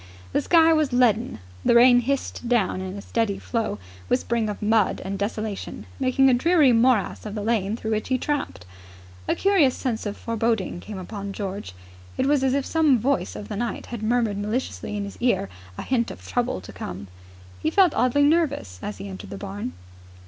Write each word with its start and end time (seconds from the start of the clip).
The 0.33 0.41
sky 0.41 0.73
was 0.73 0.91
leaden. 0.91 1.37
The 1.63 1.75
rain 1.75 1.99
hissed 1.99 2.49
down 2.49 2.81
in 2.81 2.97
a 2.97 3.03
steady 3.03 3.37
flow, 3.37 3.77
whispering 4.07 4.49
of 4.49 4.59
mud 4.59 4.99
and 5.05 5.15
desolation, 5.19 5.85
making 5.99 6.27
a 6.27 6.33
dreary 6.33 6.73
morass 6.73 7.23
of 7.23 7.35
the 7.35 7.43
lane 7.43 7.77
through 7.77 7.91
which 7.91 8.07
he 8.07 8.17
tramped. 8.17 8.65
A 9.27 9.35
curious 9.35 9.77
sense 9.77 10.07
of 10.07 10.17
foreboding 10.17 10.79
came 10.79 10.97
upon 10.97 11.33
George. 11.33 11.75
It 12.17 12.25
was 12.25 12.43
as 12.43 12.55
if 12.55 12.65
some 12.65 12.97
voice 12.97 13.35
of 13.35 13.47
the 13.47 13.55
night 13.55 13.85
had 13.93 14.01
murmured 14.01 14.39
maliciously 14.39 14.97
in 14.97 15.03
his 15.03 15.17
ear 15.19 15.49
a 15.77 15.83
hint 15.83 16.09
of 16.09 16.27
troubles 16.27 16.63
to 16.63 16.73
come. 16.73 17.07
He 17.61 17.69
felt 17.69 17.93
oddly 17.93 18.23
nervous, 18.23 18.79
as 18.81 18.97
he 18.97 19.07
entered 19.07 19.29
the 19.29 19.37
barn. 19.37 19.73